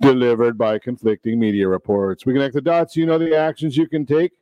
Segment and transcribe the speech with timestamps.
[0.00, 2.26] delivered by conflicting media reports.
[2.26, 4.32] We connect the dots, you know the actions you can take,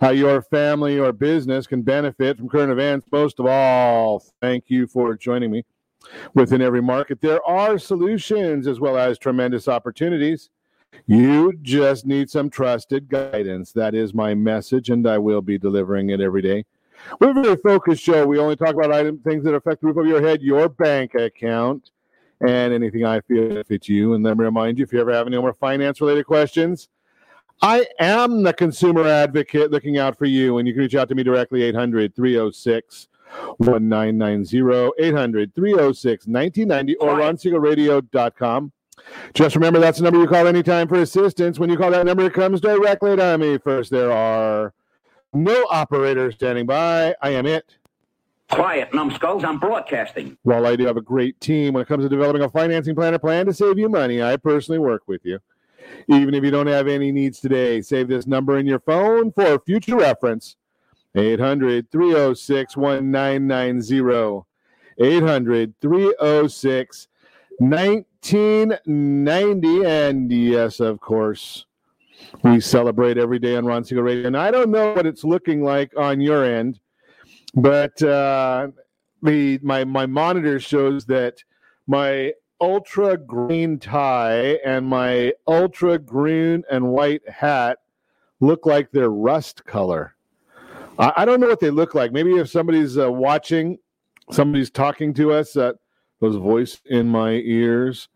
[0.00, 3.06] how your family or business can benefit from current events.
[3.10, 5.64] Most of all, thank you for joining me.
[6.34, 10.50] Within every market, there are solutions as well as tremendous opportunities.
[11.06, 13.72] You just need some trusted guidance.
[13.72, 16.64] That is my message, and I will be delivering it every day.
[17.20, 18.26] We're a very focused show.
[18.26, 21.14] We only talk about item things that affect the roof of your head, your bank
[21.14, 21.90] account,
[22.46, 24.14] and anything I feel benefits you.
[24.14, 26.88] And let me remind you, if you ever have any more finance related questions,
[27.60, 30.58] I am the consumer advocate looking out for you.
[30.58, 33.08] And you can reach out to me directly, 800 306
[33.58, 38.72] 1990, 800 306 1990, or ronsiegelradio.com.
[39.34, 41.58] Just remember that's the number you call anytime for assistance.
[41.58, 43.58] When you call that number, it comes directly to me.
[43.58, 44.74] First, there are
[45.32, 47.14] no operators standing by.
[47.22, 47.76] I am it.
[48.52, 49.44] Quiet, numbskulls.
[49.44, 50.36] I'm broadcasting.
[50.42, 53.14] While I do have a great team when it comes to developing a financing plan
[53.14, 55.38] or plan to save you money, I personally work with you.
[56.08, 59.58] Even if you don't have any needs today, save this number in your phone for
[59.60, 60.56] future reference
[61.14, 64.46] 800 306 1990.
[64.98, 67.08] 800 306
[67.58, 69.84] 1990.
[69.86, 71.64] And yes, of course,
[72.42, 74.26] we celebrate every day on Ron Siegel Radio.
[74.26, 76.80] And I don't know what it's looking like on your end,
[77.54, 78.68] but uh,
[79.22, 81.42] the my my monitor shows that
[81.86, 87.78] my ultra green tie and my ultra green and white hat
[88.40, 90.14] look like they're rust color.
[90.98, 92.12] I, I don't know what they look like.
[92.12, 93.78] Maybe if somebody's uh, watching,
[94.30, 95.72] somebody's talking to us, uh,
[96.20, 98.08] those voice in my ears.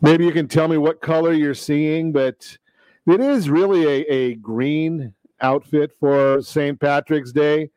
[0.00, 2.56] Maybe you can tell me what color you're seeing, but
[3.06, 6.78] it is really a, a green outfit for St.
[6.78, 7.70] Patrick's Day.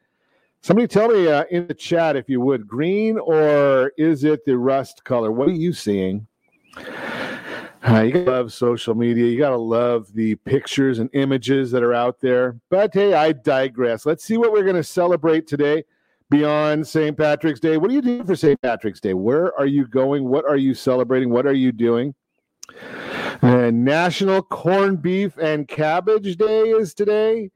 [0.67, 4.57] Somebody tell me uh, in the chat if you would, green or is it the
[4.57, 5.31] rust color?
[5.31, 6.27] What are you seeing?
[6.75, 9.27] Uh, you gotta love social media.
[9.27, 12.59] You gotta love the pictures and images that are out there.
[12.69, 14.05] But hey, I digress.
[14.05, 15.85] Let's see what we're gonna celebrate today
[16.29, 17.17] beyond St.
[17.17, 17.77] Patrick's Day.
[17.77, 18.61] What are you doing for St.
[18.61, 19.13] Patrick's Day?
[19.13, 20.27] Where are you going?
[20.27, 21.29] What are you celebrating?
[21.29, 22.13] What are you doing?
[23.41, 27.51] And National Corned Beef and Cabbage Day is today.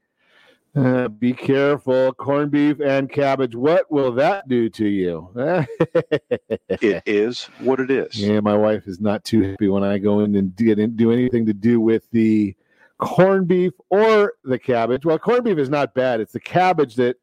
[0.74, 3.54] Uh, be careful, corned beef and cabbage.
[3.54, 5.30] What will that do to you?
[6.68, 8.18] it is what it is.
[8.18, 11.44] Yeah, my wife is not too happy when I go in and didn't do anything
[11.44, 12.56] to do with the
[12.96, 15.04] corned beef or the cabbage.
[15.04, 16.20] Well, corned beef is not bad.
[16.20, 17.16] It's the cabbage that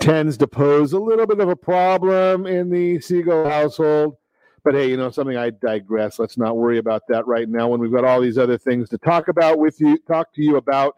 [0.00, 4.16] tends to pose a little bit of a problem in the Siegel household.
[4.64, 5.36] But hey, you know something?
[5.36, 6.18] I digress.
[6.18, 7.68] Let's not worry about that right now.
[7.68, 10.56] When we've got all these other things to talk about with you, talk to you
[10.56, 10.96] about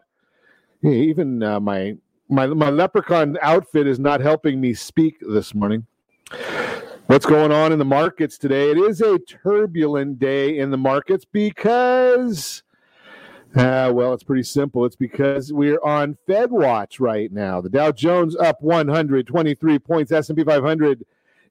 [0.85, 1.97] even uh, my
[2.29, 5.85] my my leprechaun outfit is not helping me speak this morning.
[7.07, 8.71] What's going on in the markets today?
[8.71, 12.63] It is a turbulent day in the markets because,
[13.55, 14.85] uh, well, it's pretty simple.
[14.85, 17.61] It's because we're on Fed watch right now.
[17.61, 20.11] The Dow Jones up 123 points.
[20.11, 21.05] S&P 500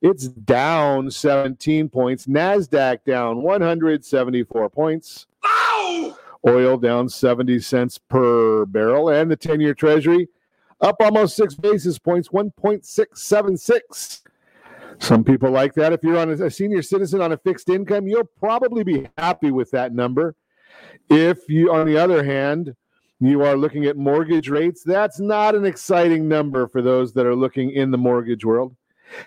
[0.05, 2.27] it's down 17 points.
[2.27, 5.27] Nasdaq down 174 points.
[5.47, 6.19] Ow!
[6.47, 10.29] Oil down 70 cents per barrel, and the 10 year Treasury
[10.81, 14.21] up almost six basis points, 1.676.
[14.99, 15.93] Some people like that.
[15.93, 19.71] If you're on a senior citizen on a fixed income, you'll probably be happy with
[19.73, 20.37] that number.
[21.09, 22.77] If you, on the other hand,
[23.21, 27.35] you are looking at mortgage rates, that's not an exciting number for those that are
[27.35, 28.77] looking in the mortgage world.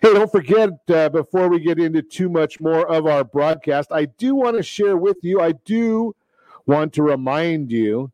[0.02, 4.06] Hey, don't forget, uh, before we get into too much more of our broadcast, I
[4.06, 6.16] do want to share with you, I do
[6.68, 8.12] want to remind you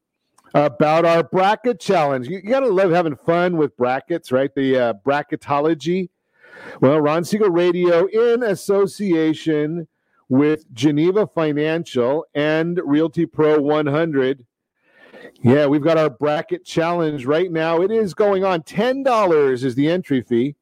[0.54, 2.28] about our bracket challenge.
[2.28, 4.54] You, you got to love having fun with brackets, right?
[4.54, 6.10] The uh, bracketology.
[6.80, 9.88] Well, Ron Siegel Radio, in association
[10.30, 14.46] with Geneva Financial and Realty Pro 100.
[15.42, 17.82] Yeah, we've got our bracket challenge right now.
[17.82, 18.62] It is going on.
[18.62, 20.56] $10 is the entry fee.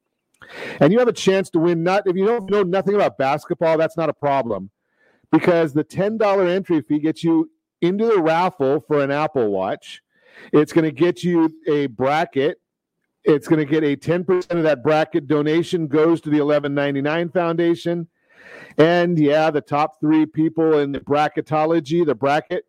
[0.80, 1.84] And you have a chance to win.
[1.84, 4.70] Not if you don't know nothing about basketball, that's not a problem,
[5.32, 7.50] because the ten dollar entry fee gets you
[7.82, 10.02] into the raffle for an Apple Watch.
[10.54, 12.60] It's going to get you a bracket.
[13.24, 18.08] It's going to get a 10% of that bracket donation goes to the 1199 Foundation.
[18.78, 22.66] And yeah, the top three people in the bracketology, the bracket,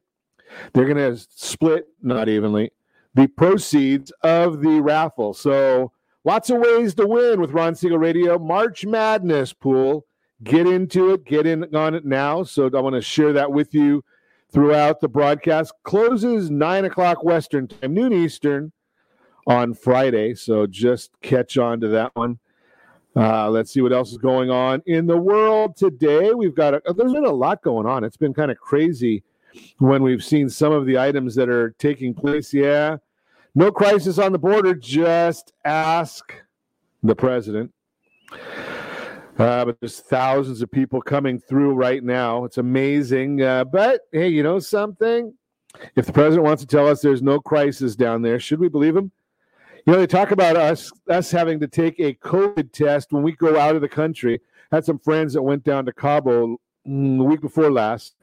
[0.72, 2.72] they're going to split, not evenly,
[3.14, 5.32] the proceeds of the raffle.
[5.32, 5.92] So
[6.24, 8.38] lots of ways to win with Ron Siegel Radio.
[8.38, 10.06] March Madness pool.
[10.42, 11.24] Get into it.
[11.24, 12.42] Get in on it now.
[12.42, 14.04] So I want to share that with you
[14.52, 15.72] throughout the broadcast.
[15.82, 18.72] Closes nine o'clock Western time, noon Eastern
[19.46, 20.34] on Friday.
[20.34, 22.38] So just catch on to that one.
[23.14, 26.32] Uh, let's see what else is going on in the world today.
[26.32, 28.04] We've got a, there's been a lot going on.
[28.04, 29.22] It's been kind of crazy
[29.78, 32.54] when we've seen some of the items that are taking place.
[32.54, 32.96] Yeah,
[33.54, 34.74] no crisis on the border.
[34.74, 36.32] Just ask
[37.02, 37.72] the president.
[39.38, 42.44] Uh, but there's thousands of people coming through right now.
[42.44, 43.42] It's amazing.
[43.42, 45.32] Uh, but hey, you know something?
[45.96, 48.94] If the president wants to tell us there's no crisis down there, should we believe
[48.94, 49.10] him?
[49.86, 53.32] You know, they talk about us us having to take a COVID test when we
[53.32, 54.40] go out of the country.
[54.70, 58.14] Had some friends that went down to Cabo mm, the week before last,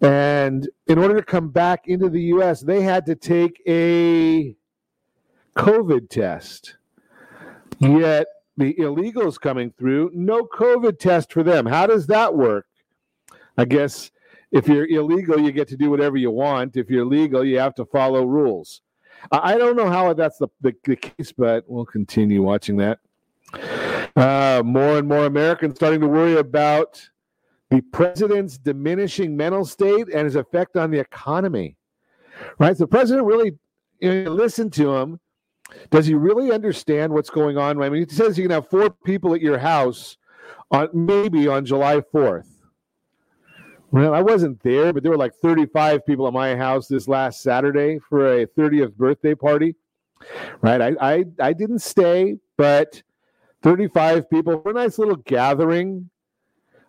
[0.00, 4.56] and in order to come back into the U.S., they had to take a
[5.56, 6.76] COVID test.
[7.78, 8.26] Yet
[8.56, 11.66] the illegals coming through, no COVID test for them.
[11.66, 12.66] How does that work?
[13.58, 14.10] I guess
[14.52, 16.76] if you're illegal, you get to do whatever you want.
[16.76, 18.80] If you're legal, you have to follow rules.
[19.32, 22.98] I don't know how that's the, the, the case, but we'll continue watching that.
[24.14, 27.08] Uh, more and more Americans starting to worry about
[27.70, 31.76] the president's diminishing mental state and his effect on the economy.
[32.58, 32.76] Right?
[32.76, 33.58] So the president really,
[34.00, 35.20] you know, listen to him.
[35.90, 37.82] Does he really understand what's going on?
[37.82, 40.16] I mean, he says you can have four people at your house
[40.70, 42.48] on maybe on July 4th.
[43.90, 47.40] Well, I wasn't there, but there were like 35 people at my house this last
[47.40, 49.74] Saturday for a 30th birthday party.
[50.60, 50.80] Right?
[50.80, 53.02] I I, I didn't stay, but
[53.62, 56.10] 35 people for a nice little gathering.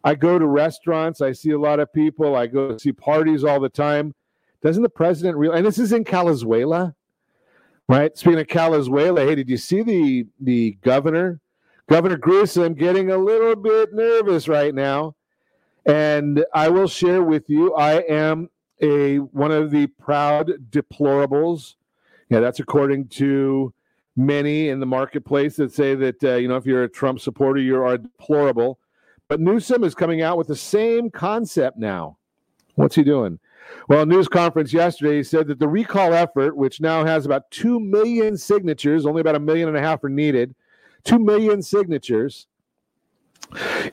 [0.03, 3.59] I go to restaurants, I see a lot of people, I go see parties all
[3.59, 4.13] the time.
[4.61, 5.57] Doesn't the president realize?
[5.57, 6.95] And this is in Calizuela,
[7.87, 8.17] right?
[8.17, 11.39] Speaking of Calizuela, hey, did you see the the governor,
[11.89, 15.15] Governor Grissom, getting a little bit nervous right now?
[15.85, 18.49] And I will share with you, I am
[18.81, 21.75] a one of the proud deplorables.
[22.29, 23.73] Yeah, that's according to
[24.17, 27.61] many in the marketplace that say that uh, you know if you're a Trump supporter,
[27.61, 28.79] you are deplorable.
[29.29, 32.17] But Newsom is coming out with the same concept now.
[32.75, 33.39] What's he doing?
[33.87, 38.37] Well, news conference yesterday, said that the recall effort, which now has about 2 million
[38.37, 40.55] signatures, only about a million and a half are needed,
[41.05, 42.47] 2 million signatures,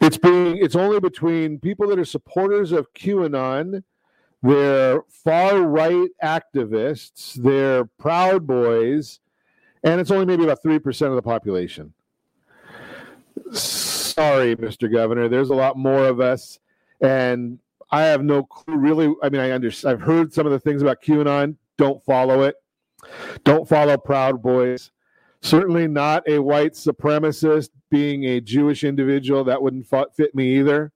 [0.00, 3.82] it's being it's only between people that are supporters of QAnon,
[4.42, 9.20] they're far right activists, they're Proud Boys,
[9.82, 11.94] and it's only maybe about three percent of the population.
[13.52, 14.90] Sorry, Mr.
[14.90, 16.58] Governor, there's a lot more of us,
[17.00, 17.58] and
[17.90, 18.76] I have no clue.
[18.76, 19.92] Really, I mean, I understand.
[19.92, 21.56] I've heard some of the things about QAnon.
[21.76, 22.56] Don't follow it.
[23.44, 24.90] Don't follow Proud Boys.
[25.42, 29.44] Certainly not a white supremacist being a Jewish individual.
[29.44, 29.86] That wouldn't
[30.16, 30.92] fit me either.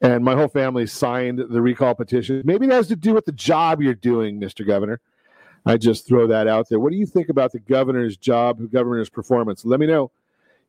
[0.00, 2.40] And my whole family signed the recall petition.
[2.44, 4.66] Maybe it has to do with the job you're doing, Mr.
[4.66, 5.00] Governor.
[5.66, 6.80] I just throw that out there.
[6.80, 9.64] What do you think about the governor's job, the governor's performance?
[9.64, 10.10] Let me know.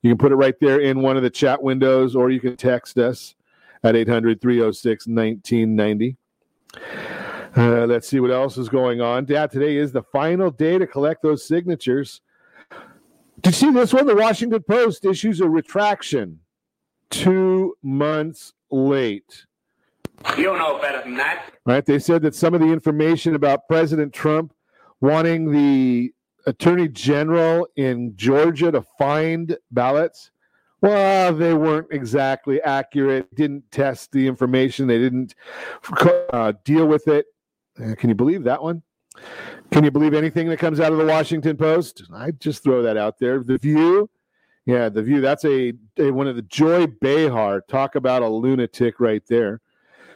[0.02, 2.58] You can put it right there in one of the chat windows, or you can
[2.58, 3.36] text us
[3.84, 6.18] at 800 306 1990.
[7.58, 9.26] Uh, let's see what else is going on.
[9.28, 12.22] Yeah, today is the final day to collect those signatures.
[13.42, 14.06] Did you see this one?
[14.06, 16.40] The Washington Post issues a retraction
[17.10, 19.46] two months late.
[20.38, 21.46] You know better than that.
[21.66, 21.86] Right?
[21.86, 24.54] They said that some of the information about President Trump
[25.02, 26.14] wanting the
[26.46, 30.32] attorney general in Georgia to find ballots,
[30.82, 33.34] well, they weren't exactly accurate.
[33.36, 34.88] Didn't test the information.
[34.88, 35.36] They didn't
[36.32, 37.26] uh, deal with it.
[37.82, 38.82] Uh, can you believe that one?
[39.72, 42.04] Can you believe anything that comes out of the Washington Post?
[42.14, 43.44] I just throw that out there.
[43.44, 44.10] The View,
[44.66, 45.22] yeah, The View.
[45.22, 47.62] That's a, a one of the Joy Behar.
[47.62, 49.62] Talk about a lunatic right there.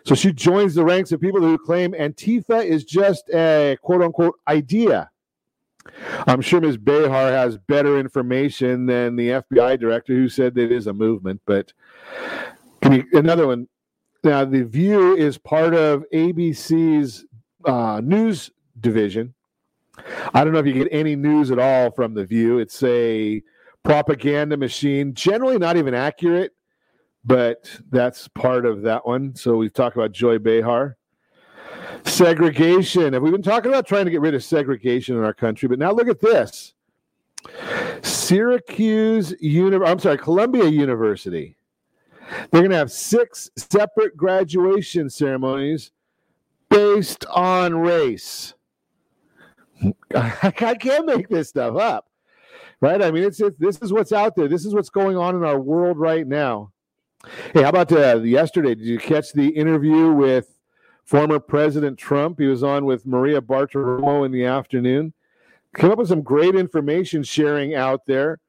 [0.05, 4.35] So she joins the ranks of people who claim Antifa is just a quote unquote
[4.47, 5.09] idea.
[6.27, 6.77] I'm sure Ms.
[6.77, 11.41] Behar has better information than the FBI director who said that it is a movement.
[11.45, 11.73] But
[12.83, 13.67] you, another one?
[14.23, 17.25] Now, The View is part of ABC's
[17.65, 19.33] uh, news division.
[20.33, 22.59] I don't know if you get any news at all from The View.
[22.59, 23.43] It's a
[23.83, 26.53] propaganda machine, generally not even accurate,
[27.25, 29.35] but that's part of that one.
[29.35, 30.97] So we talk about Joy Behar.
[32.05, 33.13] Segregation.
[33.13, 35.79] And we've been talking about trying to get rid of segregation in our country, but
[35.79, 36.73] now look at this.
[38.01, 41.57] Syracuse University, I'm sorry, Columbia University.
[42.51, 45.91] They're going to have six separate graduation ceremonies
[46.69, 48.53] based on race.
[50.15, 52.07] I can't make this stuff up,
[52.79, 53.01] right?
[53.01, 54.47] I mean, it's, it's this is what's out there.
[54.47, 56.71] This is what's going on in our world right now.
[57.53, 58.75] Hey, how about uh, yesterday?
[58.75, 60.52] Did you catch the interview with
[61.03, 62.39] former President Trump?
[62.39, 65.13] He was on with Maria Bartiromo in the afternoon.
[65.75, 68.39] Came up with some great information sharing out there,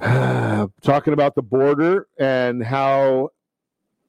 [0.00, 3.30] talking about the border and how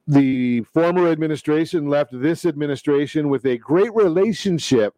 [0.07, 4.95] the former administration left this administration with a great relationship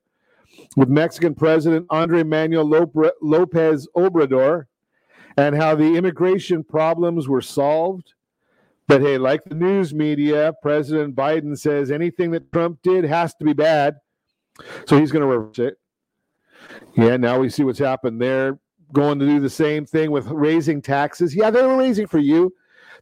[0.75, 2.65] with Mexican President Andre Manuel
[3.21, 4.65] Lopez Obrador
[5.37, 8.14] and how the immigration problems were solved.
[8.87, 13.45] But hey, like the news media, President Biden says anything that Trump did has to
[13.45, 13.95] be bad.
[14.85, 15.77] So he's going to reverse it.
[16.95, 18.59] Yeah, now we see what's happened They're
[18.93, 21.35] Going to do the same thing with raising taxes.
[21.35, 22.53] Yeah, they're raising for you.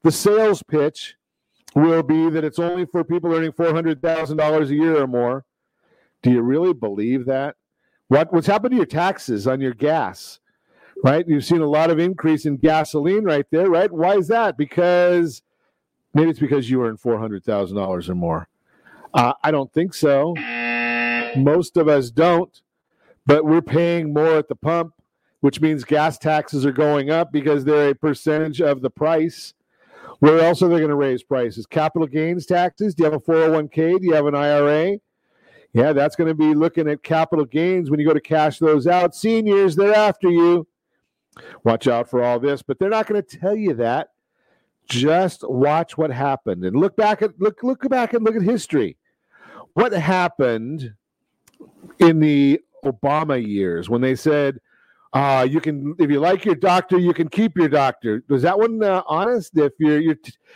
[0.02, 1.16] The sales pitch
[1.76, 5.46] will be that it's only for people earning $400,000 a year or more.
[6.22, 7.56] Do you really believe that?
[8.08, 10.40] What, what's happened to your taxes on your gas?
[11.04, 11.28] Right?
[11.28, 13.92] You've seen a lot of increase in gasoline right there, right?
[13.92, 14.58] Why is that?
[14.58, 15.42] Because
[16.14, 18.48] maybe it's because you earn $400,000 or more.
[19.14, 20.34] Uh, I don't think so.
[21.36, 22.62] Most of us don't,
[23.26, 24.94] but we're paying more at the pump,
[25.42, 29.54] which means gas taxes are going up because they're a percentage of the price.
[30.20, 31.66] Where else are they going to raise prices?
[31.66, 32.96] Capital gains taxes?
[32.96, 34.00] Do you have a 401k?
[34.00, 34.98] Do you have an IRA?
[35.74, 38.88] Yeah, that's going to be looking at capital gains when you go to cash those
[38.88, 39.16] out.
[39.16, 40.68] Seniors, they're after you.
[41.64, 44.10] Watch out for all this, but they're not going to tell you that.
[44.88, 48.98] Just watch what happened and look back at look look back and look at history.
[49.74, 50.94] What happened
[52.00, 54.60] in the Obama years when they said
[55.14, 58.24] uh, you can, if you like your doctor, you can keep your doctor.
[58.30, 59.56] Was that one uh, honest?
[59.56, 60.16] If your your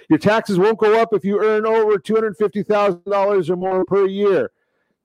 [0.09, 3.55] your taxes won't go up if you earn over two hundred fifty thousand dollars or
[3.55, 4.51] more per year.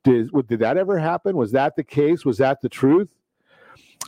[0.04, 1.36] Did did that ever happen?
[1.36, 2.24] Was that the case?
[2.24, 3.08] Was that the truth?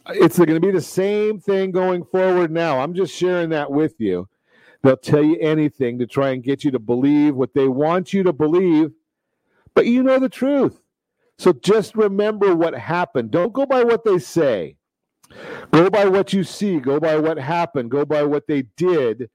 [0.09, 2.81] It's going to be the same thing going forward now.
[2.81, 4.27] I'm just sharing that with you.
[4.85, 8.23] They'll tell you anything to try and get you to believe what they want you
[8.23, 8.93] to believe,
[9.75, 10.79] but you know the truth.
[11.39, 13.31] So just remember what happened.
[13.31, 14.77] Don't go by what they say.
[15.73, 16.81] Go by what you see.
[16.81, 17.91] Go by what happened.
[17.91, 19.31] Go by what they did.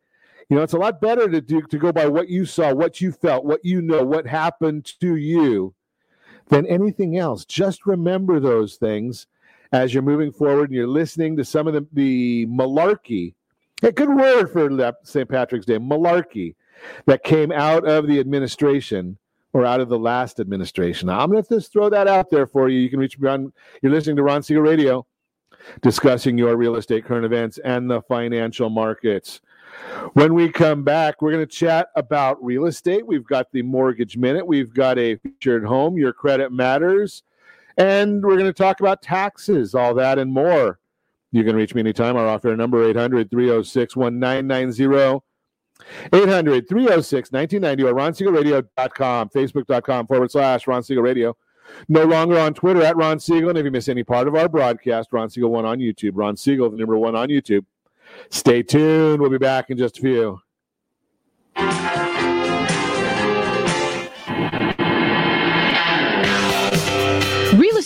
[0.49, 3.01] You know, it's a lot better to do to go by what you saw, what
[3.01, 5.73] you felt, what you know, what happened to you
[6.49, 7.43] than anything else.
[7.43, 9.25] Just remember those things
[9.71, 13.33] as you're moving forward and you're listening to some of the, the malarkey.
[13.81, 15.29] A good word for St.
[15.29, 16.55] Patrick's Day, malarkey,
[17.05, 19.17] that came out of the administration
[19.53, 21.09] or out of the last administration.
[21.09, 22.79] I'm going to just throw that out there for you.
[22.79, 25.05] You can reach me on, you're listening to Ron Siegel Radio
[25.81, 29.41] discussing your real estate current events and the financial markets.
[30.13, 33.05] When we come back, we're going to chat about real estate.
[33.05, 37.23] We've got the mortgage minute, we've got a featured home, your credit matters,
[37.77, 40.78] and we're going to talk about taxes, all that and more.
[41.31, 42.15] You can reach me anytime.
[42.15, 45.23] Our offer number 800 306 1990.
[46.11, 51.37] 800 306 1990 or ronsiegelradio.com, facebook.com forward slash Ron Siegel Radio.
[51.87, 53.49] No longer on Twitter at Ron Siegel.
[53.49, 56.11] And if you miss any part of our broadcast, Ron Siegel one on YouTube.
[56.15, 57.65] Ron Siegel, the number one on YouTube.
[58.29, 59.21] Stay tuned.
[59.21, 60.01] We'll be back in just a
[61.55, 61.97] few.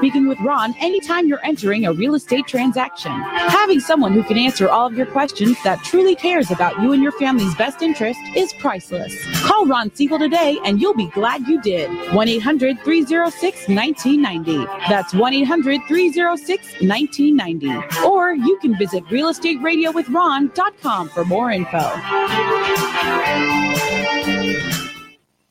[0.00, 3.12] speaking with Ron anytime you're entering a real estate transaction.
[3.12, 7.02] Having someone who can answer all of your questions that truly cares about you and
[7.02, 9.14] your family's best interest is priceless.
[9.42, 11.90] Call Ron Siegel today and you'll be glad you did.
[12.14, 14.64] 1 800 306 1990.
[14.88, 18.06] That's 1 800 306 1990.
[18.06, 21.92] Or you can visit realestateradio.with.ron.com for more info.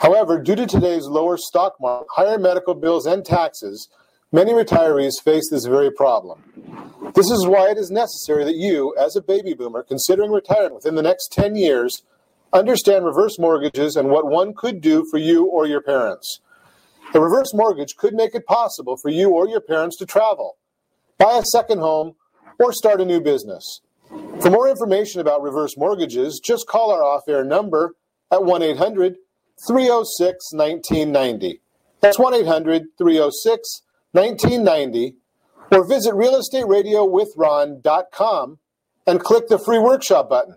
[0.00, 3.88] However, due to today's lower stock market, higher medical bills, and taxes,
[4.32, 6.42] many retirees face this very problem.
[7.14, 10.96] This is why it is necessary that you, as a baby boomer considering retirement within
[10.96, 12.02] the next 10 years,
[12.52, 16.40] understand reverse mortgages and what one could do for you or your parents.
[17.14, 20.56] A reverse mortgage could make it possible for you or your parents to travel,
[21.18, 22.14] buy a second home,
[22.58, 23.80] or start a new business.
[24.40, 27.94] For more information about reverse mortgages, just call our off air number
[28.32, 29.16] at 1 800
[29.66, 31.60] 306 1990.
[32.00, 33.82] That's 1 800 306
[34.12, 35.16] 1990.
[35.72, 38.58] Or visit realestateradio.com
[39.06, 40.56] and click the free workshop button.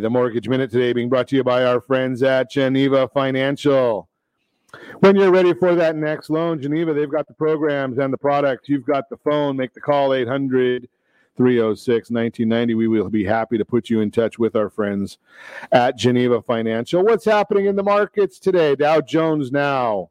[0.00, 4.08] The Mortgage Minute today being brought to you by our friends at Geneva Financial.
[5.00, 8.68] When you're ready for that next loan, Geneva, they've got the programs and the products.
[8.68, 9.56] You've got the phone.
[9.56, 10.88] Make the call 800
[11.36, 12.74] 306 1990.
[12.74, 15.18] We will be happy to put you in touch with our friends
[15.70, 17.02] at Geneva Financial.
[17.02, 18.74] What's happening in the markets today?
[18.74, 20.10] Dow Jones now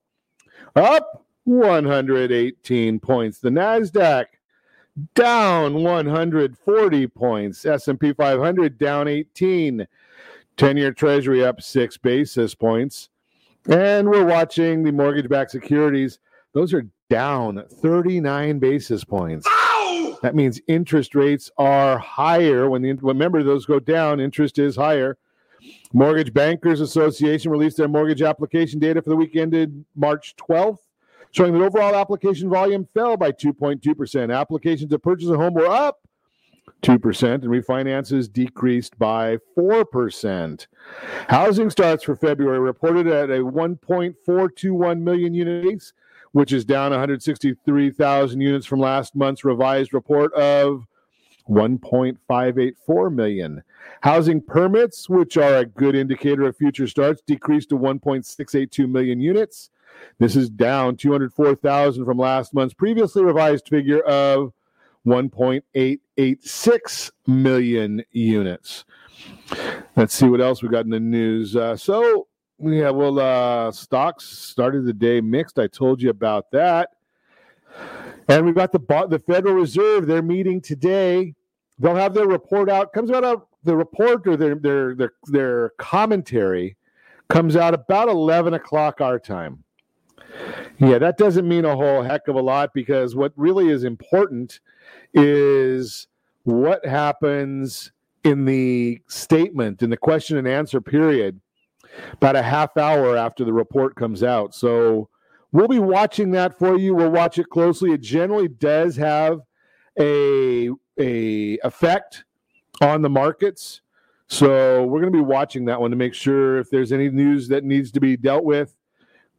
[0.76, 3.40] up 118 points.
[3.40, 4.26] The NASDAQ
[5.16, 7.66] down 140 points.
[7.66, 9.88] S&P 500 down 18.
[10.58, 13.10] 10-year Treasury up 6 basis points.
[13.68, 16.20] And we're watching the mortgage-backed securities.
[16.54, 19.48] Those are down 39 basis points.
[19.48, 20.18] Ow!
[20.22, 22.70] That means interest rates are higher.
[22.70, 25.18] When the remember those go down, interest is higher.
[25.94, 30.80] Mortgage Bankers Association released their mortgage application data for the week ended March 12th
[31.32, 34.36] showing that overall application volume fell by 2.2%.
[34.36, 36.00] Applications to purchase a home were up
[36.82, 40.68] 2%, and refinances decreased by 4%.
[41.28, 45.94] Housing starts for February reported at a 1.421 million units,
[46.32, 50.86] which is down 163,000 units from last month's revised report of
[51.50, 53.64] 1.584 million.
[54.02, 59.70] Housing permits, which are a good indicator of future starts, decreased to 1.682 million units.
[60.20, 64.54] This is down 204,000 from last month's previously revised figure of
[65.06, 68.86] 1.886 million units.
[69.96, 71.56] Let's see what else we got in the news.
[71.56, 72.28] Uh, so,
[72.60, 75.58] yeah, well, uh, stocks started the day mixed.
[75.58, 76.90] I told you about that.
[78.28, 80.08] And we've got the the Federal Reserve.
[80.08, 81.34] They're meeting today.
[81.80, 82.94] They'll have their report out.
[82.94, 86.78] Comes out of the report or their their their their commentary
[87.30, 89.64] comes out about eleven o'clock our time.
[90.80, 94.60] Yeah, that doesn't mean a whole heck of a lot because what really is important
[95.14, 96.08] is
[96.44, 97.92] what happens
[98.24, 101.40] in the statement, in the question and answer period,
[102.14, 104.56] about a half hour after the report comes out.
[104.56, 105.10] So
[105.52, 106.96] we'll be watching that for you.
[106.96, 107.92] We'll watch it closely.
[107.92, 109.42] It generally does have
[110.00, 112.26] a a effect
[112.82, 113.82] on the markets.
[114.28, 117.48] So we're going to be watching that one to make sure if there's any news
[117.50, 118.76] that needs to be dealt with,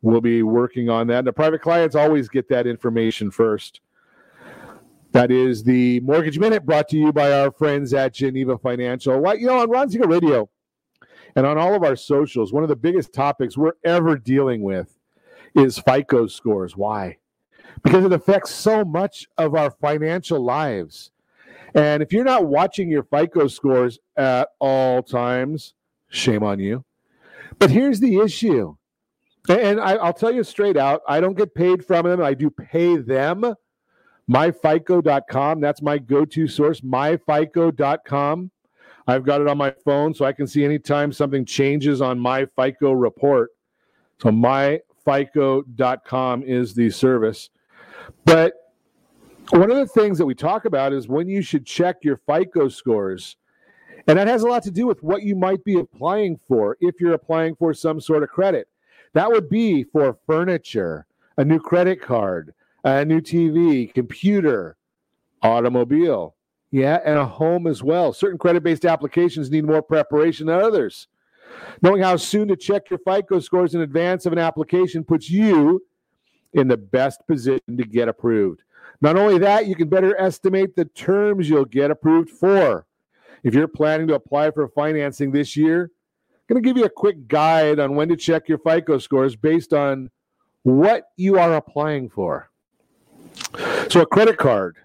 [0.03, 1.19] we'll be working on that.
[1.19, 3.81] And the private clients always get that information first.
[5.13, 9.19] That is the Mortgage Minute brought to you by our friends at Geneva Financial.
[9.19, 10.49] Well, you know, on Ron Siegel Radio
[11.37, 14.97] and on all of our socials, one of the biggest topics we're ever dealing with
[15.55, 16.77] is FICO scores.
[16.77, 17.19] Why?
[17.83, 21.11] because it affects so much of our financial lives.
[21.75, 25.75] And if you're not watching your FICO scores at all times,
[26.09, 26.85] shame on you.
[27.59, 28.77] But here's the issue.
[29.49, 32.23] And I, will tell you straight out, I don't get paid from them.
[32.23, 33.55] I do pay them.
[34.31, 35.61] MyFICO.com.
[35.61, 38.51] That's my go to source, myFICO.com.
[39.07, 42.47] I've got it on my phone so I can see anytime something changes on my
[42.57, 43.51] FICO report.
[44.21, 47.51] So myfico.com is the service.
[48.25, 48.53] But
[49.51, 52.69] one of the things that we talk about is when you should check your FICO
[52.69, 53.37] scores.
[54.07, 57.01] And that has a lot to do with what you might be applying for if
[57.01, 58.69] you're applying for some sort of credit.
[59.15, 64.77] That would be for furniture, a new credit card, a new TV, computer,
[65.43, 66.35] automobile.
[66.71, 68.15] Yeah, and a home as well.
[68.15, 71.09] Certain credit based applications need more preparation than others.
[71.83, 75.83] Knowing how soon to check your FICO scores in advance of an application puts you
[76.55, 78.63] in the best position to get approved.
[79.03, 82.87] Not only that, you can better estimate the terms you'll get approved for.
[83.43, 85.91] If you're planning to apply for financing this year,
[86.49, 89.73] going to give you a quick guide on when to check your FICO scores based
[89.73, 90.11] on
[90.63, 92.51] what you are applying for.
[93.91, 94.77] So, a credit card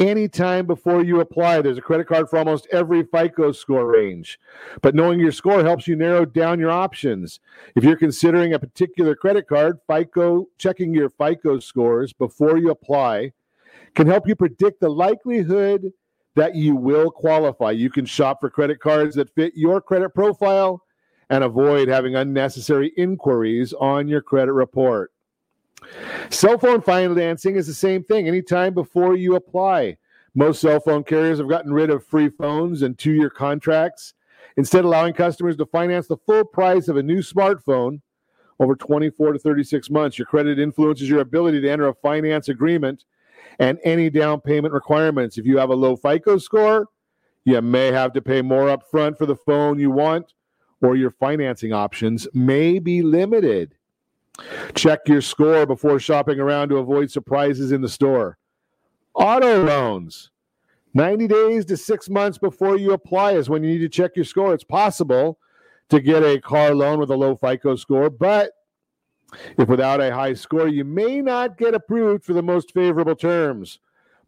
[0.00, 1.60] anytime before you apply.
[1.60, 4.40] There's a credit card for almost every FICO score range.
[4.80, 7.38] But knowing your score helps you narrow down your options.
[7.76, 13.32] If you're considering a particular credit card, FICO checking your FICO scores before you apply
[13.94, 15.92] can help you predict the likelihood
[16.40, 17.70] that you will qualify.
[17.70, 20.82] You can shop for credit cards that fit your credit profile
[21.28, 25.12] and avoid having unnecessary inquiries on your credit report.
[26.30, 29.98] Cell phone financing is the same thing anytime before you apply.
[30.34, 34.14] Most cell phone carriers have gotten rid of free phones and two year contracts,
[34.56, 38.00] instead, allowing customers to finance the full price of a new smartphone
[38.60, 40.18] over 24 to 36 months.
[40.18, 43.04] Your credit influences your ability to enter a finance agreement
[43.60, 45.38] and any down payment requirements.
[45.38, 46.88] If you have a low FICO score,
[47.44, 50.32] you may have to pay more upfront for the phone you want,
[50.80, 53.76] or your financing options may be limited.
[54.74, 58.38] Check your score before shopping around to avoid surprises in the store.
[59.14, 60.30] Auto loans.
[60.94, 64.24] 90 days to six months before you apply is when you need to check your
[64.24, 64.54] score.
[64.54, 65.38] It's possible
[65.90, 68.52] to get a car loan with a low FICO score, but
[69.58, 73.78] if without a high score, you may not get approved for the most favorable terms.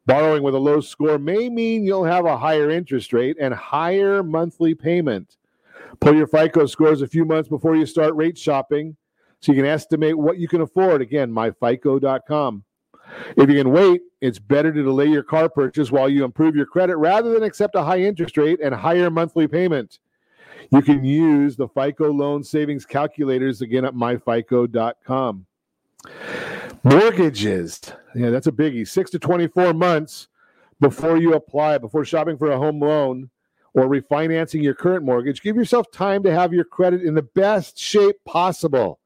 [0.04, 4.22] Borrowing with a low score may mean you'll have a higher interest rate and higher
[4.22, 5.36] monthly payment.
[6.00, 8.96] Pull your FICO scores a few months before you start rate shopping
[9.40, 11.02] so you can estimate what you can afford.
[11.02, 12.64] Again, myfico.com.
[13.36, 16.66] If you can wait, it's better to delay your car purchase while you improve your
[16.66, 19.98] credit rather than accept a high interest rate and higher monthly payment.
[20.70, 25.46] You can use the FICO loan savings calculators again at myfico.com.
[26.82, 27.80] Mortgages.
[28.14, 28.86] Yeah, that's a biggie.
[28.86, 30.28] Six to 24 months
[30.80, 33.30] before you apply, before shopping for a home loan
[33.74, 35.42] or refinancing your current mortgage.
[35.42, 38.98] Give yourself time to have your credit in the best shape possible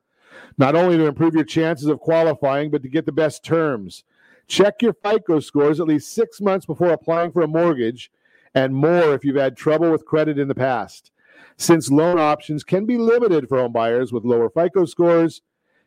[0.59, 4.05] not only to improve your chances of qualifying, but to get the best terms.
[4.49, 8.11] Check your FICO scores at least six months before applying for a mortgage
[8.55, 11.11] and more if you've had trouble with credit in the past.
[11.57, 15.43] Since loan options can be limited for home buyers with lower FICO scores,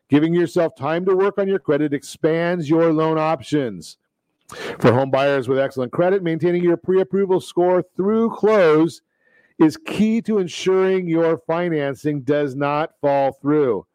[0.10, 3.98] giving yourself time to work on your credit expands your loan options.
[4.80, 9.02] For home buyers with excellent credit, maintaining your pre approval score through close
[9.60, 13.86] is key to ensuring your financing does not fall through.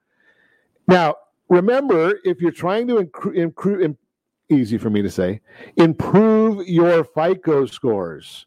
[0.86, 1.16] Now,
[1.48, 3.96] remember, if you're trying to improve,
[4.50, 5.40] easy for me to say,
[5.76, 8.46] improve your FICO scores.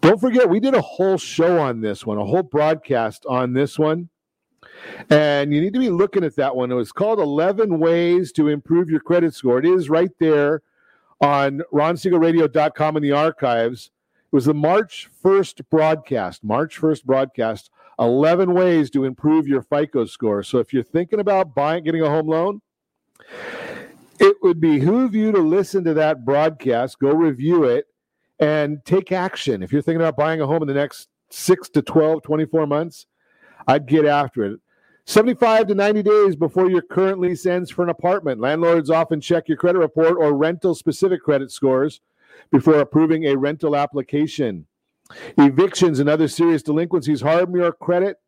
[0.00, 3.78] Don't forget, we did a whole show on this one, a whole broadcast on this
[3.78, 4.08] one.
[5.10, 6.70] And you need to be looking at that one.
[6.70, 9.58] It was called 11 Ways to Improve Your Credit Score.
[9.58, 10.62] It is right there
[11.20, 13.90] on ronsiegelradio.com in the archives.
[14.24, 20.04] It was the March 1st broadcast, March 1st broadcast 11 ways to improve your FICO
[20.04, 20.42] score.
[20.42, 22.60] So if you're thinking about buying, getting a home loan,
[24.20, 27.86] it would behoove you to listen to that broadcast, go review it,
[28.38, 29.62] and take action.
[29.62, 33.06] If you're thinking about buying a home in the next six to 12, 24 months,
[33.66, 34.60] I'd get after it.
[35.06, 38.40] 75 to 90 days before your current lease ends for an apartment.
[38.40, 42.00] Landlords often check your credit report or rental specific credit scores
[42.50, 44.66] before approving a rental application.
[45.38, 48.18] Evictions and other serious delinquencies harm your credit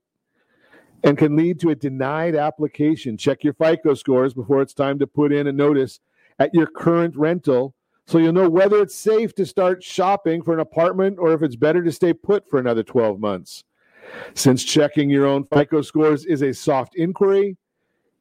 [1.04, 3.16] and can lead to a denied application.
[3.16, 6.00] Check your FICO scores before it's time to put in a notice
[6.38, 7.74] at your current rental
[8.10, 11.54] so you'll know whether it's safe to start shopping for an apartment or if it's
[11.54, 13.62] better to stay put for another 12 months.
[14.34, 17.56] Since checking your own FICO scores is a soft inquiry,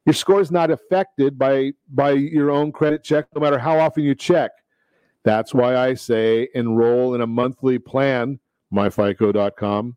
[0.06, 4.04] Your score is not affected by by your own credit check, no matter how often
[4.04, 4.52] you check.
[5.24, 8.38] That's why I say enroll in a monthly plan,
[8.72, 9.96] myfico.com,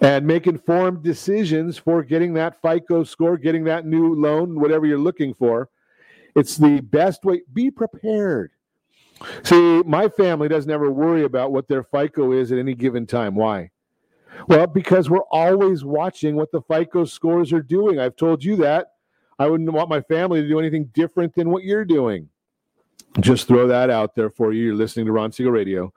[0.00, 4.98] and make informed decisions for getting that FICO score, getting that new loan, whatever you're
[4.98, 5.68] looking for.
[6.36, 7.42] It's the best way.
[7.52, 8.52] Be prepared.
[9.42, 13.34] See, my family doesn't ever worry about what their FICO is at any given time.
[13.34, 13.70] Why?
[14.48, 17.98] Well, because we're always watching what the FICO scores are doing.
[17.98, 18.92] I've told you that.
[19.38, 22.28] I wouldn't want my family to do anything different than what you're doing.
[23.20, 24.64] Just throw that out there for you.
[24.64, 25.92] You're listening to Ron Siegel Radio,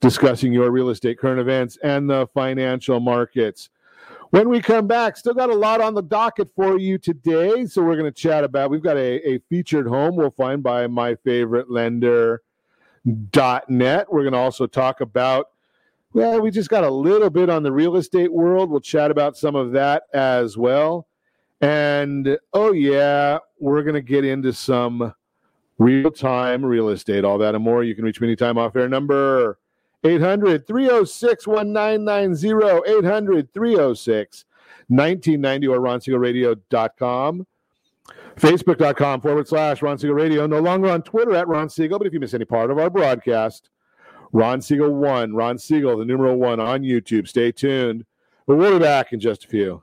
[0.00, 3.68] discussing your real estate, current events, and the financial markets.
[4.30, 7.66] When we come back, still got a lot on the docket for you today.
[7.66, 8.70] So we're going to chat about.
[8.70, 12.42] We've got a, a featured home we'll find by my favorite lender.
[13.04, 14.06] Net.
[14.10, 15.48] We're going to also talk about
[16.14, 18.70] well, we just got a little bit on the real estate world.
[18.70, 21.08] We'll chat about some of that as well.
[21.60, 25.12] And oh, yeah, we're going to get into some
[25.78, 27.82] real time real estate, all that and more.
[27.82, 29.58] You can reach me anytime off air number
[30.04, 34.44] 800 306 1990, 800 306
[34.86, 37.46] 1990 or ronsiegelradio.com.
[38.36, 40.46] Facebook.com forward slash Ron Siegel Radio.
[40.46, 42.90] No longer on Twitter at Ron Siegel, but if you miss any part of our
[42.90, 43.70] broadcast,
[44.32, 47.28] Ron Siegel 1, Ron Siegel, the numeral 1 on YouTube.
[47.28, 48.04] Stay tuned.
[48.46, 49.82] But we'll be back in just a few.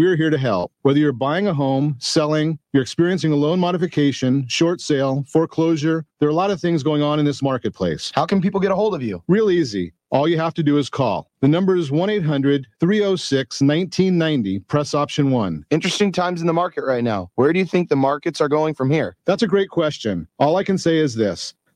[0.01, 0.71] we're here to help.
[0.81, 6.27] Whether you're buying a home, selling, you're experiencing a loan modification, short sale, foreclosure, there
[6.27, 8.11] are a lot of things going on in this marketplace.
[8.15, 9.21] How can people get a hold of you?
[9.27, 9.93] Real easy.
[10.09, 11.29] All you have to do is call.
[11.41, 14.59] The number is 1 800 306 1990.
[14.61, 15.65] Press option one.
[15.69, 17.29] Interesting times in the market right now.
[17.35, 19.15] Where do you think the markets are going from here?
[19.25, 20.27] That's a great question.
[20.39, 21.53] All I can say is this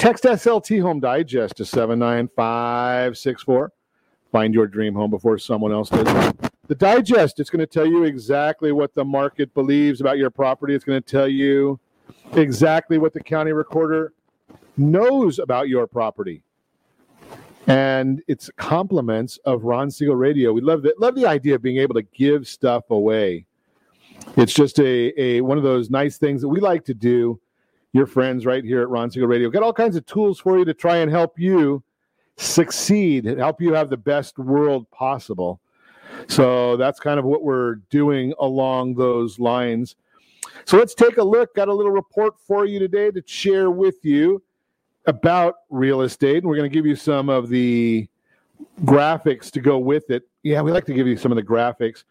[0.00, 3.70] Text SLT Home Digest to 79564.
[4.32, 6.32] Find your dream home before someone else does.
[6.68, 10.74] The digest, it's going to tell you exactly what the market believes about your property.
[10.74, 11.78] It's going to tell you
[12.32, 14.14] exactly what the county recorder
[14.78, 16.42] knows about your property.
[17.66, 20.54] And it's compliments of Ron Siegel Radio.
[20.54, 23.44] We love the, love the idea of being able to give stuff away.
[24.38, 27.38] It's just a, a one of those nice things that we like to do.
[27.92, 30.64] Your friends right here at Ron Siegel Radio got all kinds of tools for you
[30.64, 31.82] to try and help you
[32.36, 35.60] succeed, help you have the best world possible.
[36.28, 39.96] So that's kind of what we're doing along those lines.
[40.64, 41.54] So let's take a look.
[41.54, 44.42] Got a little report for you today to share with you
[45.06, 46.38] about real estate.
[46.38, 48.08] And we're going to give you some of the
[48.84, 50.22] graphics to go with it.
[50.42, 52.04] Yeah, we like to give you some of the graphics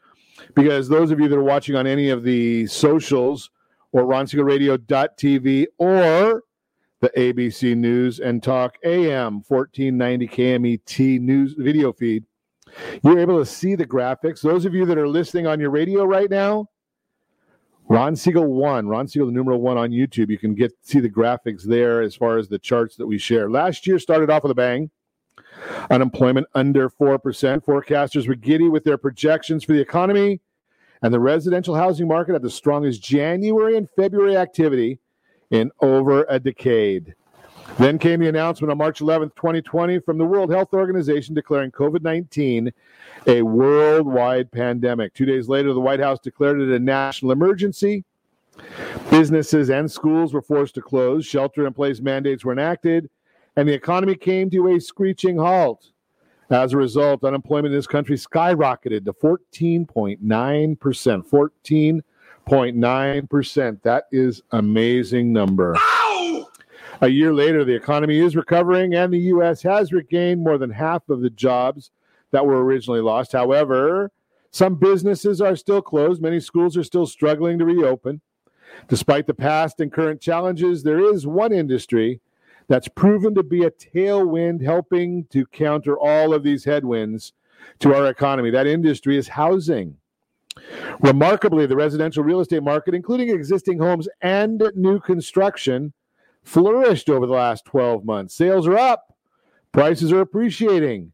[0.55, 3.49] because those of you that are watching on any of the socials
[3.91, 6.43] or ronsiegelradio.tv or
[7.01, 12.25] the ABC News and Talk AM 1490 KMET news video feed,
[13.03, 14.41] you're able to see the graphics.
[14.41, 16.67] Those of you that are listening on your radio right now,
[17.87, 20.29] Ron Siegel one, Ron Siegel the numeral one on YouTube.
[20.29, 23.49] You can get see the graphics there as far as the charts that we share.
[23.49, 24.91] Last year started off with a bang.
[25.89, 27.65] Unemployment under four percent.
[27.65, 30.39] Forecasters were giddy with their projections for the economy,
[31.01, 34.99] and the residential housing market had the strongest January and February activity
[35.51, 37.15] in over a decade.
[37.77, 42.01] Then came the announcement on March 11th, 2020, from the World Health Organization declaring COVID
[42.01, 42.73] 19
[43.27, 45.13] a worldwide pandemic.
[45.13, 48.03] Two days later, the White House declared it a national emergency.
[49.09, 53.09] Businesses and schools were forced to close, shelter in place mandates were enacted,
[53.55, 55.91] and the economy came to a screeching halt.
[56.49, 60.19] As a result, unemployment in this country skyrocketed to 14.9%.
[62.49, 63.81] 14.9%.
[63.83, 65.77] That is amazing number.
[67.01, 69.61] A year later, the economy is recovering, and the U.S.
[69.61, 71.91] has regained more than half of the jobs
[72.31, 73.31] that were originally lost.
[73.31, 74.11] However,
[74.51, 76.21] some businesses are still closed.
[76.21, 78.21] Many schools are still struggling to reopen.
[78.87, 82.21] Despite the past and current challenges, there is one industry
[82.69, 87.33] that's proven to be a tailwind helping to counter all of these headwinds
[87.79, 88.51] to our economy.
[88.51, 89.97] That industry is housing.
[91.01, 95.93] Remarkably, the residential real estate market, including existing homes and new construction,
[96.43, 98.35] flourished over the last 12 months.
[98.35, 99.15] Sales are up,
[99.71, 101.11] prices are appreciating,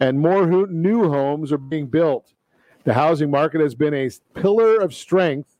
[0.00, 2.34] and more new homes are being built.
[2.84, 5.56] The housing market has been a pillar of strength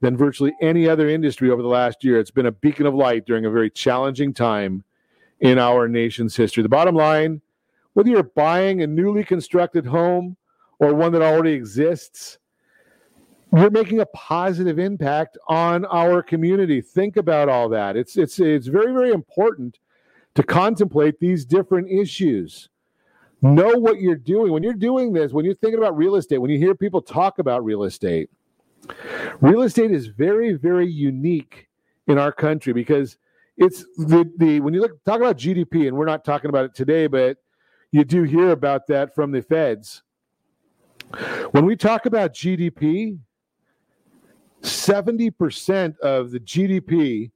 [0.00, 2.18] than virtually any other industry over the last year.
[2.18, 4.84] It's been a beacon of light during a very challenging time
[5.40, 6.62] in our nation's history.
[6.62, 7.42] The bottom line
[7.98, 10.36] whether you're buying a newly constructed home
[10.78, 12.38] or one that already exists,
[13.52, 16.80] you're making a positive impact on our community.
[16.80, 17.96] Think about all that.
[17.96, 19.78] It's it's it's very very important
[20.34, 22.68] to contemplate these different issues.
[23.40, 24.52] know what you're doing.
[24.52, 27.38] When you're doing this, when you're thinking about real estate, when you hear people talk
[27.38, 28.30] about real estate,
[29.40, 31.68] real estate is very, very unique
[32.06, 33.16] in our country because
[33.56, 36.74] it's the, the when you look talk about GDP, and we're not talking about it
[36.74, 37.38] today, but
[37.92, 40.02] you do hear about that from the feds.
[41.52, 43.18] When we talk about GDP,
[44.62, 47.30] 70% of the GDP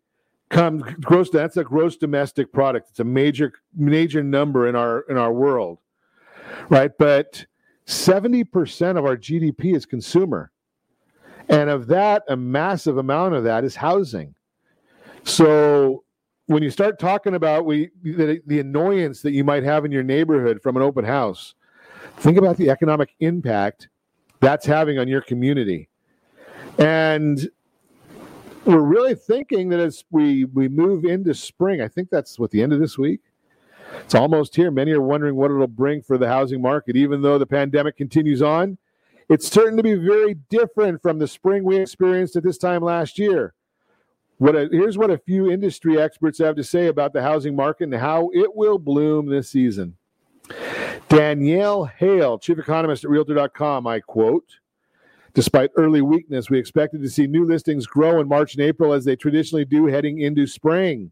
[0.48, 2.90] comes gross that's a gross domestic product.
[2.90, 5.78] It's a major major number in our in our world.
[6.68, 6.90] Right?
[6.98, 7.46] But
[7.86, 10.52] 70% of our GDP is consumer.
[11.48, 14.34] And of that, a massive amount of that is housing.
[15.24, 16.04] So
[16.46, 20.02] when you start talking about we the, the annoyance that you might have in your
[20.02, 21.54] neighborhood from an open house,
[22.18, 23.88] think about the economic impact
[24.40, 25.88] that's having on your community.
[26.78, 27.48] And
[28.64, 32.62] we're really thinking that as we we move into spring, I think that's what the
[32.62, 33.20] end of this week.
[34.00, 34.70] It's almost here.
[34.70, 38.40] Many are wondering what it'll bring for the housing market, even though the pandemic continues
[38.42, 38.78] on.
[39.28, 43.18] It's certain to be very different from the spring we experienced at this time last
[43.18, 43.54] year.
[44.38, 47.84] What a, here's what a few industry experts have to say about the housing market
[47.84, 49.96] and how it will bloom this season.
[51.08, 54.58] Danielle Hale, chief economist at Realtor.com, I quote.
[55.34, 59.04] Despite early weakness, we expected to see new listings grow in March and April as
[59.04, 61.10] they traditionally do heading into spring.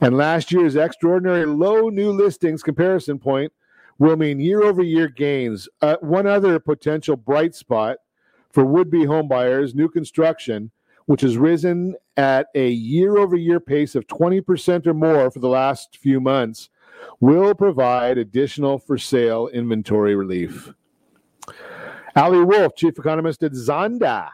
[0.00, 3.52] And last year's extraordinary low new listings comparison point
[3.98, 5.68] will mean year over year gains.
[5.82, 7.98] Uh, one other potential bright spot
[8.50, 10.70] for would be homebuyers, new construction,
[11.06, 15.48] which has risen at a year over year pace of 20% or more for the
[15.48, 16.70] last few months,
[17.20, 20.72] will provide additional for sale inventory relief.
[22.16, 24.30] Ali Wolf, chief economist at Zonda,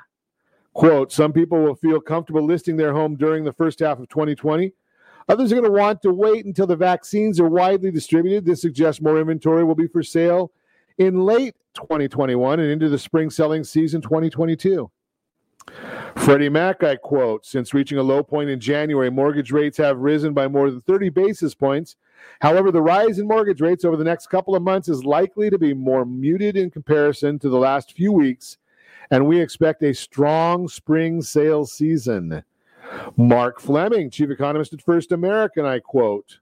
[0.73, 4.73] quote, some people will feel comfortable listing their home during the first half of 2020.
[5.29, 8.45] Others are going to want to wait until the vaccines are widely distributed.
[8.45, 10.53] This suggests more inventory will be for sale
[10.99, 14.91] in late 2021 and into the spring selling season 2022.
[16.17, 20.35] Freddie Mac, I quote, since reaching a low point in January, mortgage rates have risen
[20.35, 21.97] by more than 30 basis points
[22.41, 25.59] However, the rise in mortgage rates over the next couple of months is likely to
[25.59, 28.59] be more muted in comparison to the last few weeks,
[29.11, 32.45] and we expect a strong spring sales season.
[33.17, 36.39] Mark Fleming, chief economist at First American, I quote.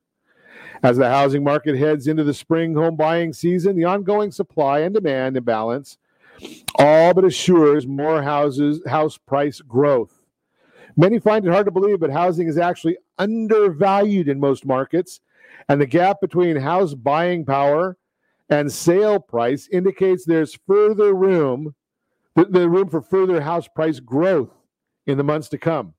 [0.82, 4.94] As the housing market heads into the spring home buying season, the ongoing supply and
[4.94, 5.98] demand imbalance
[6.78, 10.20] all but assures more houses house price growth.
[10.96, 15.20] Many find it hard to believe, but housing is actually undervalued in most markets
[15.68, 17.96] and the gap between house buying power
[18.48, 21.74] and sale price indicates there's further room,
[22.36, 24.50] the, room for further house price growth
[25.06, 25.94] in the months to come.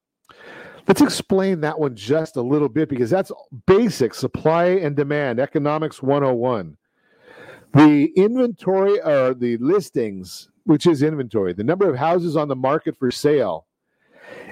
[0.88, 3.32] Let's explain that one just a little bit because that's
[3.66, 6.78] basic supply and demand, economics 101.
[7.74, 12.97] The inventory or the listings, which is inventory, the number of houses on the market
[12.99, 13.66] for sale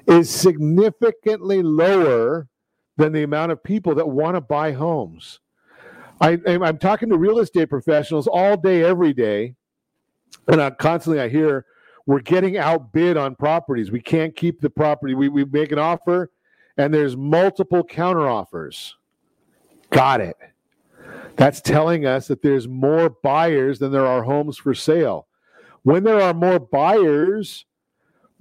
[0.08, 2.48] is significantly lower
[3.02, 5.40] than the amount of people that want to buy homes.
[6.20, 9.56] I, am talking to real estate professionals all day, every day,
[10.48, 11.66] and I, constantly I hear
[12.06, 13.92] we're getting outbid on properties.
[13.92, 15.16] We can't keep the property.
[15.16, 16.30] We, we make an offer,
[16.78, 18.94] and there's multiple counteroffers.
[19.90, 20.38] Got it.
[21.38, 25.28] That's telling us that there's more buyers than there are homes for sale.
[25.82, 27.66] When there are more buyers,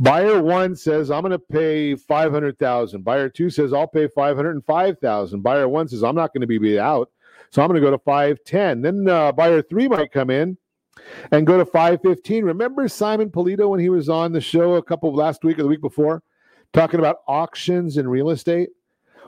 [0.01, 3.05] Buyer one says, I'm going to pay 500,000.
[3.05, 5.43] Buyer two says, I'll pay 505,000.
[5.43, 7.11] Buyer one says, I'm not going to be beat out.
[7.51, 8.81] So I'm going to go to 510.
[8.81, 10.57] Then uh, buyer three might come in
[11.33, 12.45] and go to 515.
[12.47, 15.69] Remember Simon Polito when he was on the show a couple last week or the
[15.69, 16.23] week before
[16.73, 18.71] talking about auctions and real estate?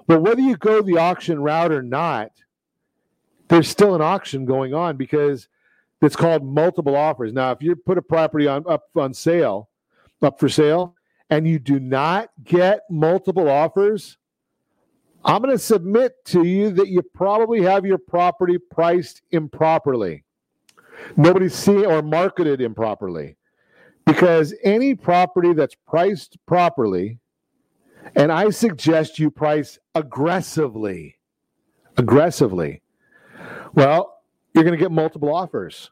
[0.07, 2.31] Well, whether you go the auction route or not,
[3.49, 5.49] there's still an auction going on because
[6.01, 7.35] it's called multiple offers.
[7.35, 9.69] Now, if you put a property on up on sale,
[10.23, 10.95] up for sale
[11.31, 14.19] and you do not get multiple offers,
[15.25, 20.25] I'm going to submit to you that you probably have your property priced improperly.
[21.17, 23.37] Nobody's seen or marketed improperly.
[24.05, 27.21] Because any property that's priced properly,
[28.17, 31.19] and I suggest you price aggressively,
[31.97, 32.83] aggressively,
[33.75, 34.23] well,
[34.55, 35.91] you're going to get multiple offers.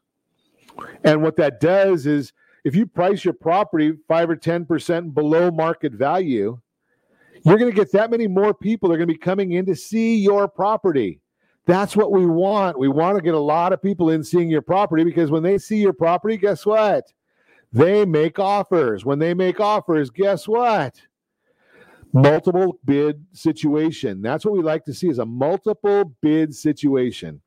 [1.05, 2.33] And what that does is
[2.65, 6.59] if you price your property five or 10% below market value,
[7.45, 9.75] you're going to get that many more people are going to be coming in to
[9.75, 11.21] see your property.
[11.67, 12.79] That's what we want.
[12.79, 15.59] We want to get a lot of people in seeing your property because when they
[15.59, 17.13] see your property, guess what?
[17.73, 19.05] They make offers.
[19.05, 21.01] When they make offers, guess what?
[22.13, 24.21] Multiple bid situation.
[24.21, 27.41] That's what we like to see is a multiple bid situation.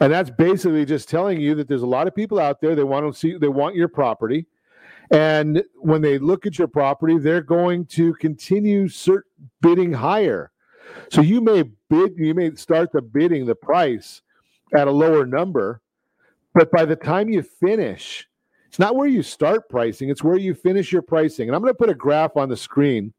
[0.00, 2.84] And that's basically just telling you that there's a lot of people out there they
[2.84, 4.46] want to see they want your property.
[5.10, 9.22] And when they look at your property, they're going to continue cert-
[9.60, 10.50] bidding higher.
[11.10, 14.22] So you may bid, you may start the bidding the price
[14.76, 15.80] at a lower number,
[16.54, 18.28] but by the time you finish,
[18.66, 21.48] it's not where you start pricing, it's where you finish your pricing.
[21.48, 23.12] And I'm going to put a graph on the screen.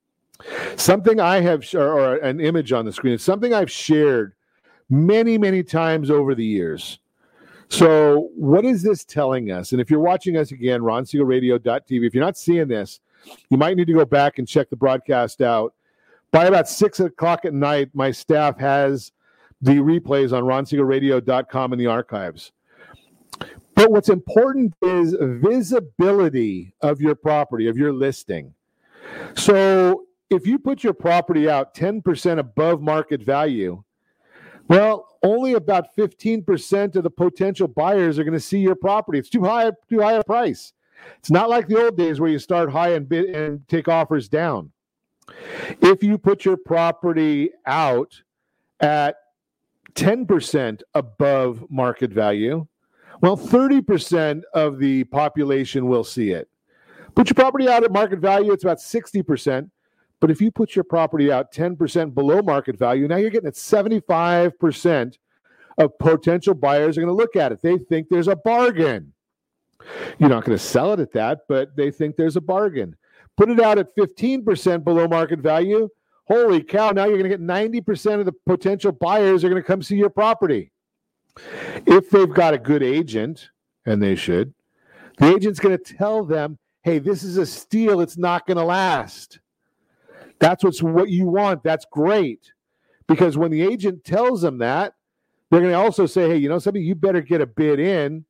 [0.75, 3.13] Something I have, or an image on the screen.
[3.13, 4.33] It's something I've shared
[4.89, 6.99] many, many times over the years.
[7.69, 9.71] So, what is this telling us?
[9.71, 12.99] And if you're watching us again, ronsiegelradio.tv, if you're not seeing this,
[13.49, 15.73] you might need to go back and check the broadcast out.
[16.31, 19.11] By about six o'clock at night, my staff has
[19.61, 22.51] the replays on ronsiegelradio.com in the archives.
[23.75, 28.53] But what's important is visibility of your property, of your listing.
[29.35, 33.83] So if you put your property out 10% above market value,
[34.69, 39.17] well, only about 15% of the potential buyers are going to see your property.
[39.19, 40.73] It's too high, too high a price.
[41.17, 44.29] It's not like the old days where you start high and bid and take offers
[44.29, 44.71] down.
[45.81, 48.21] If you put your property out
[48.79, 49.15] at
[49.95, 52.67] 10% above market value,
[53.21, 56.47] well, 30% of the population will see it.
[57.15, 59.69] Put your property out at market value, it's about 60%.
[60.19, 63.53] But if you put your property out 10% below market value, now you're getting at
[63.53, 65.17] 75%
[65.77, 67.61] of potential buyers are going to look at it.
[67.61, 69.13] They think there's a bargain.
[70.17, 72.95] You're not going to sell it at that, but they think there's a bargain.
[73.37, 75.87] Put it out at 15% below market value.
[76.25, 79.65] Holy cow, now you're going to get 90% of the potential buyers are going to
[79.65, 80.71] come see your property.
[81.87, 83.49] If they've got a good agent,
[83.85, 84.53] and they should,
[85.17, 88.01] the agent's going to tell them, hey, this is a steal.
[88.01, 89.39] It's not going to last.
[90.39, 91.63] That's what's what you want.
[91.63, 92.51] That's great.
[93.07, 94.93] Because when the agent tells them that,
[95.49, 98.25] they're going to also say, hey, you know something, you better get a bid in.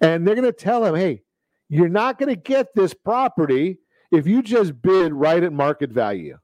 [0.00, 1.22] And they're going to tell him, hey,
[1.68, 3.78] you're not going to get this property
[4.10, 6.38] if you just bid right at market value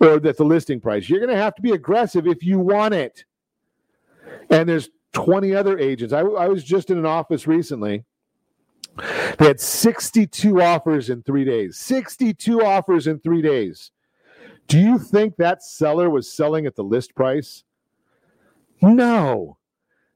[0.00, 1.08] or at the listing price.
[1.08, 3.24] You're going to have to be aggressive if you want it.
[4.50, 6.12] And there's 20 other agents.
[6.12, 8.04] I, I was just in an office recently.
[9.38, 11.78] They had 62 offers in three days.
[11.78, 13.90] 62 offers in three days.
[14.72, 17.62] Do you think that seller was selling at the list price?
[18.80, 19.58] No.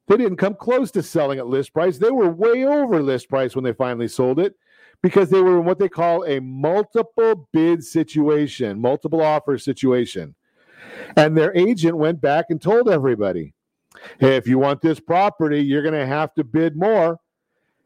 [0.08, 1.98] They didn't come close to selling at list price.
[1.98, 4.54] They were way over list price when they finally sold it
[5.02, 10.34] because they were in what they call a multiple bid situation, multiple offer situation.
[11.18, 13.52] And their agent went back and told everybody,
[14.20, 17.20] hey, if you want this property, you're going to have to bid more.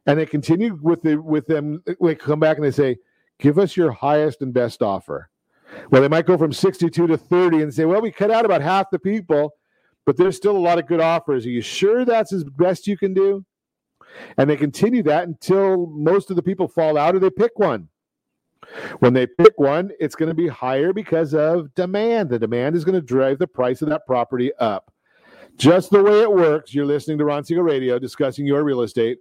[0.07, 1.83] And they continued with the with them.
[2.01, 2.99] They come back and they say,
[3.41, 5.31] give us your highest and best offer.
[5.91, 8.63] Well, they might go from 62 to 30 and say, well, we cut out about
[8.63, 9.55] half the people,
[10.07, 11.47] but there's still a lot of good offers.
[11.47, 13.45] Are you sure that's as best you can do?
[14.37, 17.89] And they continue that until most of the people fall out or they pick one.
[18.99, 22.31] When they pick one, it's going to be higher because of demand.
[22.31, 24.93] The demand is going to drive the price of that property up.
[25.57, 26.75] Just the way it works.
[26.75, 29.19] You're listening to Ron Siegel Radio discussing your real estate,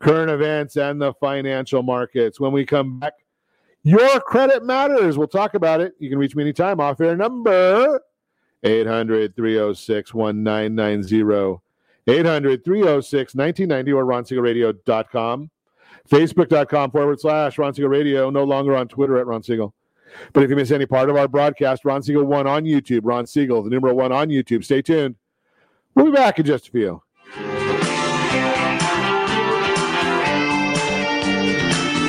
[0.00, 2.40] current events, and the financial markets.
[2.40, 3.14] When we come back,
[3.88, 5.16] your credit matters.
[5.16, 5.94] We'll talk about it.
[5.98, 8.00] You can reach me anytime off air number
[8.62, 11.60] 800 306 1990.
[12.06, 15.50] 800 306 1990 or ronsiegelradio.com.
[16.08, 19.74] Facebook.com forward slash Ron no longer on Twitter at Ron Siegel.
[20.32, 23.26] But if you miss any part of our broadcast, Ron Siegel 1 on YouTube, Ron
[23.26, 24.64] Siegel, the number 1 on YouTube.
[24.64, 25.16] Stay tuned.
[25.94, 27.02] We'll be back in just a few.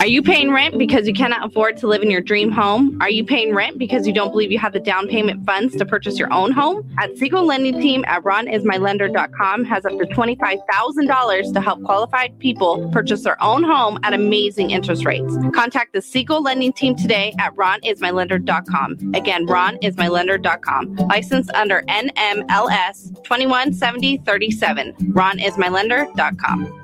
[0.00, 2.98] Are you paying rent because you cannot afford to live in your dream home?
[3.00, 5.86] Are you paying rent because you don't believe you have the down payment funds to
[5.86, 6.92] purchase your own home?
[6.98, 13.22] At Siegel Lending Team at RonIsMyLender.com has up to $25,000 to help qualified people purchase
[13.22, 15.38] their own home at amazing interest rates.
[15.54, 19.14] Contact the Siegel Lending Team today at RonIsMyLender.com.
[19.14, 20.96] Again, RonIsMyLender.com.
[20.96, 24.92] Licensed under NMLS 217037.
[24.92, 26.83] RonIsMyLender.com.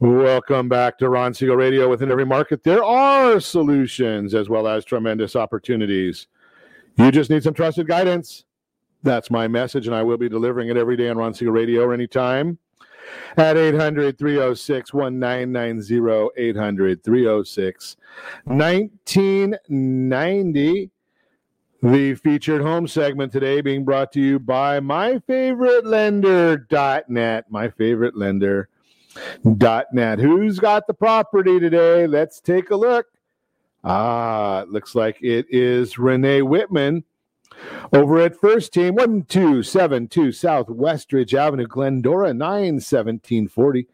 [0.00, 1.88] Welcome back to Ron Siegel Radio.
[1.88, 6.26] Within every market, there are solutions as well as tremendous opportunities.
[6.96, 8.42] You just need some trusted guidance.
[9.04, 11.84] That's my message, and I will be delivering it every day on Ron Siegel Radio
[11.84, 12.58] or anytime
[13.36, 16.30] at 800 306 1990.
[16.36, 17.96] 800 306
[18.44, 20.90] 1990.
[21.82, 27.44] The featured home segment today being brought to you by my favorite lender.net.
[27.48, 28.68] My favorite lender
[29.44, 30.18] net.
[30.18, 32.06] Who's got the property today?
[32.06, 33.06] Let's take a look.
[33.84, 37.04] Ah, it looks like it is Renee Whitman
[37.92, 43.86] over at First Team, 1272 South Westridge Avenue, Glendora, 91740.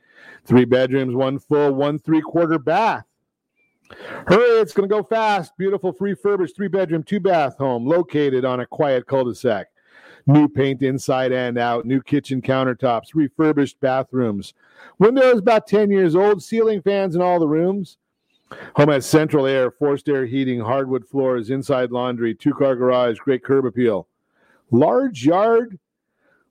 [0.45, 3.05] Three bedrooms, one full, one three quarter bath.
[4.27, 5.57] Hurry, it's going to go fast.
[5.57, 9.68] Beautiful, refurbished three bedroom, two bath home located on a quiet cul de sac.
[10.27, 14.55] New paint inside and out, new kitchen countertops, refurbished bathrooms.
[14.99, 17.97] Windows about 10 years old, ceiling fans in all the rooms.
[18.77, 23.45] Home has central air, forced air heating, hardwood floors, inside laundry, two car garage, great
[23.45, 24.09] curb appeal.
[24.71, 25.79] Large yard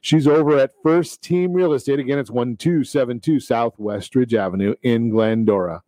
[0.00, 1.98] She's over at First Team Real Estate.
[1.98, 5.82] Again, it's 1272 South Westridge Avenue in Glendora.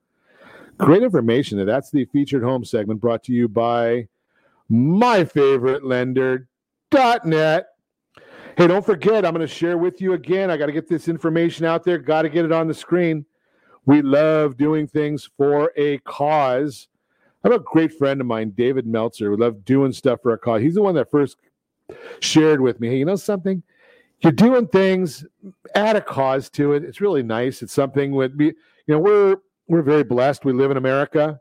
[0.79, 1.64] Great information.
[1.64, 4.09] That's the featured home segment brought to you by
[4.68, 7.66] my favorite lender.net.
[8.57, 10.51] Hey, don't forget, I'm going to share with you again.
[10.51, 13.24] I got to get this information out there, got to get it on the screen.
[13.85, 16.89] We love doing things for a cause.
[17.45, 20.39] I have a great friend of mine, David Meltzer, who loved doing stuff for a
[20.39, 20.62] cause.
[20.62, 21.37] He's the one that first
[22.20, 23.62] shared with me, hey, you know something?
[24.20, 25.24] You're doing things,
[25.74, 26.83] add a cause to it.
[26.83, 27.62] It's really nice.
[27.62, 28.55] It's something with be, you
[28.89, 29.37] know, we're
[29.69, 30.45] we're very blessed.
[30.45, 31.41] We live in America.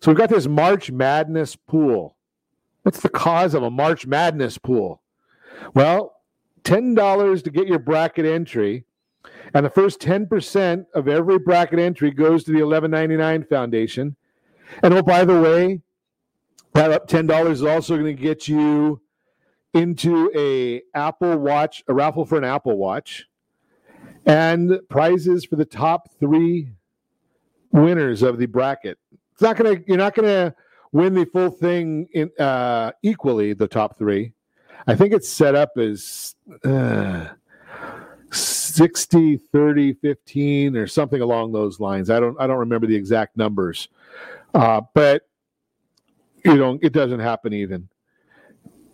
[0.00, 2.16] So we've got this March Madness pool.
[2.82, 5.00] What's the cause of a March Madness pool?
[5.74, 6.16] Well,
[6.64, 8.84] $10 to get your bracket entry.
[9.54, 14.16] And the first 10% of every bracket entry goes to the 1199 Foundation.
[14.82, 15.80] And oh, by the way,
[16.72, 19.00] that $10 is also going to get you
[19.72, 23.26] into a Apple Watch, a raffle for an Apple Watch,
[24.26, 26.70] and prizes for the top three
[27.74, 28.98] winners of the bracket.
[29.32, 29.82] It's not gonna.
[29.86, 30.54] You're not gonna
[30.92, 33.52] win the full thing in uh, equally.
[33.52, 34.32] The top three.
[34.86, 37.28] I think it's set up as uh,
[38.30, 42.10] 60, 30, 15, or something along those lines.
[42.10, 42.40] I don't.
[42.40, 43.88] I don't remember the exact numbers,
[44.54, 45.22] uh, but
[46.44, 47.88] you know, it doesn't happen even.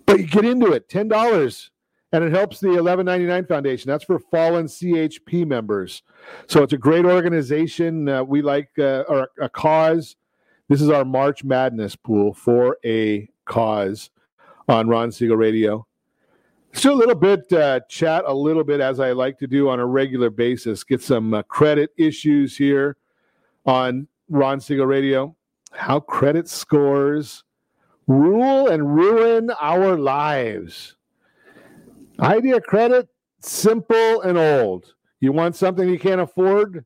[0.07, 1.71] But you get into it, ten dollars,
[2.13, 3.89] and it helps the eleven ninety nine foundation.
[3.89, 6.03] That's for fallen CHP members.
[6.49, 8.09] So it's a great organization.
[8.09, 10.17] Uh, we like uh, or a cause.
[10.69, 14.11] This is our March Madness pool for a cause
[14.69, 15.87] on Ron Siegel Radio.
[16.73, 19.81] Let's a little bit, uh, chat a little bit as I like to do on
[19.81, 20.85] a regular basis.
[20.85, 22.97] Get some uh, credit issues here
[23.67, 25.35] on Ron Siegel Radio.
[25.73, 27.43] How credit scores
[28.07, 30.97] rule and ruin our lives.
[32.21, 33.09] Idea credit,
[33.41, 34.95] simple and old.
[35.21, 36.85] You want something you can't afford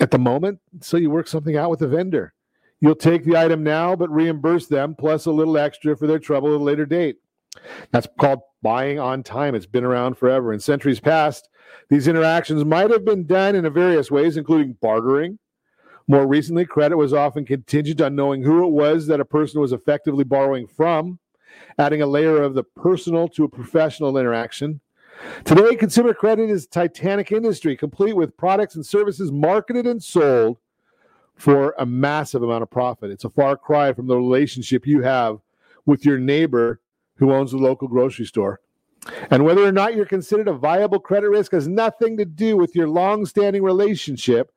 [0.00, 2.34] at the moment, so you work something out with the vendor.
[2.80, 6.54] You'll take the item now, but reimburse them plus a little extra for their trouble
[6.54, 7.16] at a later date.
[7.90, 9.54] That's called buying on time.
[9.54, 10.52] It's been around forever.
[10.52, 11.48] In centuries past,
[11.88, 15.38] these interactions might have been done in various ways, including bartering,
[16.08, 19.72] more recently, credit was often contingent on knowing who it was that a person was
[19.72, 21.18] effectively borrowing from,
[21.78, 24.80] adding a layer of the personal to a professional interaction.
[25.44, 30.58] Today, consumer credit is a titanic industry, complete with products and services marketed and sold
[31.36, 33.10] for a massive amount of profit.
[33.10, 35.38] It's a far cry from the relationship you have
[35.84, 36.80] with your neighbor
[37.16, 38.60] who owns the local grocery store.
[39.30, 42.74] And whether or not you're considered a viable credit risk has nothing to do with
[42.74, 44.50] your long standing relationship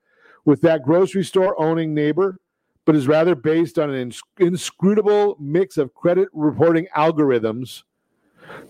[0.46, 2.40] with that grocery store owning neighbor,
[2.90, 7.84] but is rather based on an inscrutable mix of credit reporting algorithms.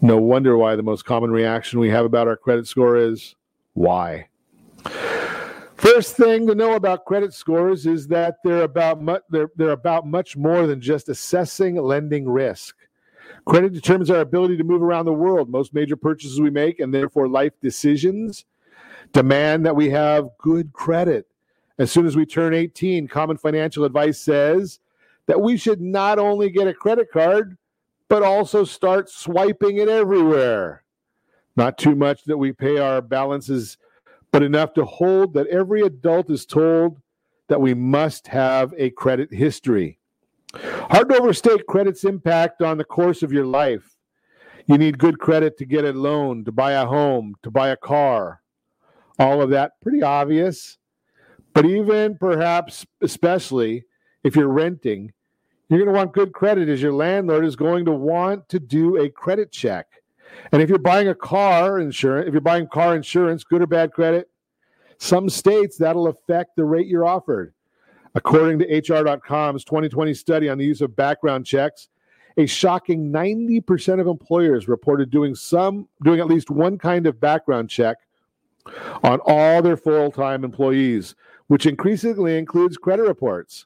[0.02, 3.38] No wonder why the most common reaction we have about our credit score is
[3.76, 4.28] why.
[5.78, 10.06] First thing to know about credit scores is that they're about mu- they're, they're about
[10.06, 12.76] much more than just assessing lending risk.
[13.46, 15.50] Credit determines our ability to move around the world.
[15.50, 18.44] Most major purchases we make and therefore life decisions
[19.14, 21.26] demand that we have good credit.
[21.80, 24.80] As soon as we turn 18, common financial advice says
[25.28, 27.58] that we should not only get a credit card,
[28.10, 30.84] but also start swiping it everywhere.
[31.56, 33.78] Not too much that we pay our balances,
[34.32, 37.00] but enough to hold that every adult is told
[37.48, 40.00] that we must have a credit history.
[40.56, 43.96] Hard to overstate credit's impact on the course of your life.
[44.66, 47.78] You need good credit to get a loan, to buy a home, to buy a
[47.78, 48.42] car.
[49.18, 50.79] All of that pretty obvious.
[51.54, 53.86] But even perhaps, especially
[54.24, 55.12] if you're renting,
[55.70, 58.98] you're going to want good credit as your landlord is going to want to do
[58.98, 59.88] a credit check.
[60.52, 63.92] And if you're buying a car insurance, if you're buying car insurance, good or bad
[63.92, 64.30] credit,
[64.98, 67.54] some states that'll affect the rate you're offered.
[68.16, 71.90] According to HR.com's 2020 study on the use of background checks,
[72.38, 77.70] a shocking 90% of employers reported doing some doing at least one kind of background
[77.70, 77.98] check
[79.04, 81.16] on all their full-time employees
[81.50, 83.66] which increasingly includes credit reports.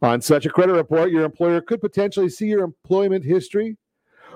[0.00, 3.76] On such a credit report, your employer could potentially see your employment history,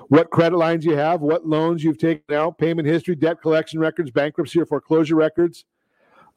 [0.09, 4.11] what credit lines you have, what loans you've taken out, payment history, debt collection records,
[4.11, 5.65] bankruptcy or foreclosure records,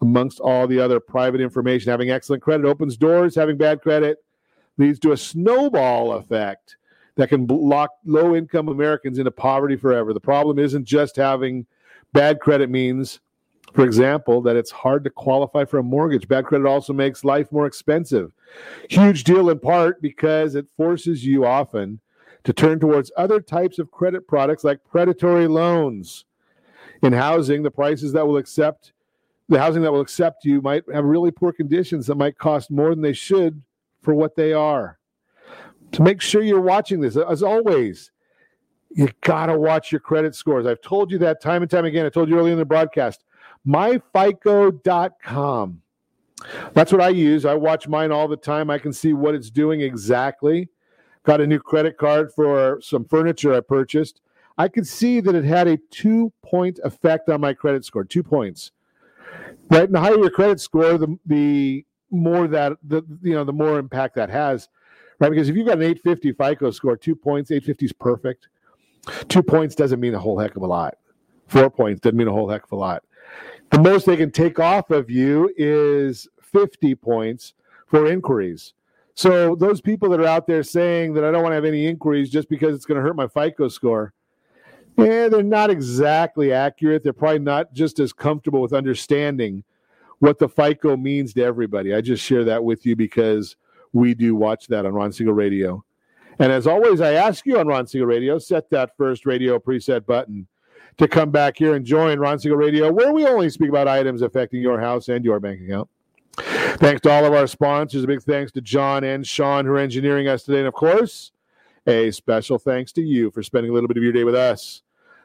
[0.00, 1.90] amongst all the other private information.
[1.90, 4.24] Having excellent credit opens doors, having bad credit
[4.78, 6.76] leads to a snowball effect
[7.16, 10.14] that can lock low income Americans into poverty forever.
[10.14, 11.66] The problem isn't just having
[12.14, 13.20] bad credit means
[13.72, 16.28] for example, that it's hard to qualify for a mortgage.
[16.28, 18.32] Bad credit also makes life more expensive.
[18.88, 22.00] Huge deal in part because it forces you often
[22.44, 26.24] to turn towards other types of credit products like predatory loans.
[27.02, 28.92] In housing, the prices that will accept
[29.48, 32.90] the housing that will accept you might have really poor conditions that might cost more
[32.90, 33.62] than they should
[34.02, 34.98] for what they are.
[35.92, 38.10] To make sure you're watching this, as always,
[38.90, 40.66] you got to watch your credit scores.
[40.66, 42.06] I've told you that time and time again.
[42.06, 43.24] I told you earlier in the broadcast
[43.66, 44.82] myfico.com.
[46.74, 47.44] That's what I use.
[47.44, 48.70] I watch mine all the time.
[48.70, 50.68] I can see what it's doing exactly.
[51.24, 54.20] Got a new credit card for some furniture I purchased.
[54.58, 58.22] I could see that it had a two point effect on my credit score, two
[58.22, 58.70] points.
[59.70, 63.52] Right, and the higher your credit score, the the more that the you know the
[63.52, 64.68] more impact that has,
[65.18, 65.30] right?
[65.30, 68.48] Because if you've got an 850 FICO score, two points, 850 is perfect.
[69.28, 70.96] Two points doesn't mean a whole heck of a lot.
[71.48, 73.04] Four points doesn't mean a whole heck of a lot.
[73.70, 77.54] The most they can take off of you is 50 points
[77.86, 78.72] for inquiries.
[79.14, 81.86] So those people that are out there saying that I don't want to have any
[81.86, 84.12] inquiries just because it's going to hurt my FICO score,
[84.98, 87.02] yeah, they're not exactly accurate.
[87.02, 89.64] They're probably not just as comfortable with understanding
[90.18, 91.94] what the FICO means to everybody.
[91.94, 93.56] I just share that with you because
[93.92, 95.84] we do watch that on Ron Siegel Radio.
[96.38, 100.06] And as always, I ask you on Ron Siegel Radio, set that first radio preset
[100.06, 100.46] button
[100.98, 104.22] to come back here and join Ron Siegel Radio, where we only speak about items
[104.22, 105.88] affecting your house and your bank account.
[106.78, 108.04] Thanks to all of our sponsors.
[108.04, 110.58] A big thanks to John and Sean who are engineering us today.
[110.58, 111.32] And of course,
[111.86, 114.82] a special thanks to you for spending a little bit of your day with us.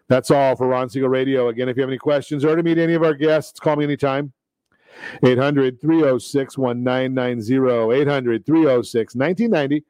[0.07, 1.49] That's all for Ron Siegel Radio.
[1.49, 3.83] Again, if you have any questions or to meet any of our guests, call me
[3.83, 4.33] anytime.
[5.23, 9.85] 800 306 1990, 800 306 1990,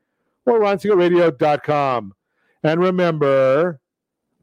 [0.46, 2.14] or ronsiegelradio.com.
[2.64, 3.80] And remember,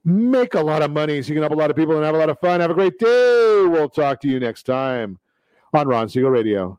[0.05, 2.15] make a lot of money so you can help a lot of people and have
[2.15, 2.61] a lot of fun.
[2.61, 3.65] Have a great day.
[3.67, 5.19] We'll talk to you next time
[5.73, 6.79] on Ron Siegel Radio.